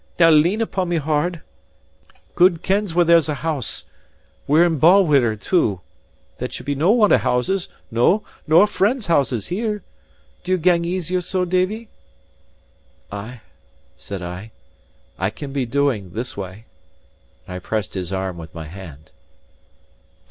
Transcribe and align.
Now 0.17 0.31
lean 0.31 0.61
upon 0.61 0.89
me 0.89 0.97
hard. 0.97 1.41
Gude 2.33 2.63
kens 2.63 2.95
where 2.95 3.05
there's 3.05 3.29
a 3.29 3.35
house! 3.35 3.85
We're 4.47 4.65
in 4.65 4.79
Balwhidder, 4.79 5.35
too; 5.35 5.81
there 6.39 6.49
should 6.49 6.65
be 6.65 6.73
no 6.73 6.89
want 6.89 7.13
of 7.13 7.21
houses, 7.21 7.69
no, 7.91 8.23
nor 8.47 8.65
friends' 8.65 9.05
houses 9.05 9.45
here. 9.45 9.83
Do 10.43 10.53
ye 10.53 10.57
gang 10.57 10.85
easier 10.85 11.21
so, 11.21 11.45
Davie?" 11.45 11.87
"Ay," 13.11 13.41
said 13.95 14.23
I, 14.23 14.49
"I 15.19 15.29
can 15.29 15.53
be 15.53 15.67
doing 15.67 16.09
this 16.13 16.35
way;" 16.35 16.65
and 17.45 17.57
I 17.57 17.59
pressed 17.59 17.93
his 17.93 18.11
arm 18.11 18.39
with 18.39 18.55
my 18.55 18.65
hand. 18.65 19.11